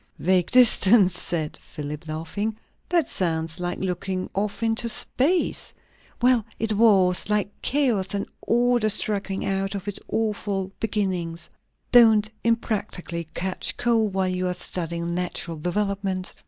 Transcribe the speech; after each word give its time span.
"Vague 0.17 0.49
distance?" 0.49 1.15
said 1.21 1.57
Philip, 1.61 2.07
laughing. 2.07 2.57
"That 2.89 3.07
sounds 3.07 3.59
like 3.59 3.77
looking 3.77 4.31
off 4.33 4.63
into 4.63 4.89
space." 4.89 5.73
"Well, 6.23 6.43
it 6.57 6.73
was. 6.73 7.29
Like 7.29 7.51
chaos, 7.61 8.15
and 8.15 8.25
order 8.41 8.89
struggling 8.89 9.45
out 9.45 9.75
of 9.75 9.87
its 9.87 9.99
awful 10.07 10.71
beginnings." 10.79 11.51
"Don't 11.91 12.31
unpractically 12.43 13.27
catch 13.35 13.77
cold, 13.77 14.15
while 14.15 14.27
you 14.27 14.47
are 14.47 14.55
studying 14.55 15.13
natural 15.13 15.57
developement." 15.57 16.33